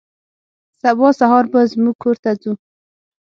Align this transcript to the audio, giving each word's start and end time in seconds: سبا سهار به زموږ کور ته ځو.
سبا 0.81 1.09
سهار 1.19 1.45
به 1.51 1.61
زموږ 1.71 1.95
کور 2.03 2.15
ته 2.23 2.31
ځو. 2.41 2.53